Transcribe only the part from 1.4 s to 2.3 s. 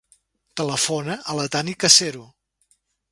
la Tanit Acero.